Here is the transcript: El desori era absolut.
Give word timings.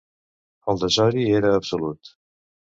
El 0.73 0.81
desori 0.83 1.27
era 1.41 1.53
absolut. 1.59 2.13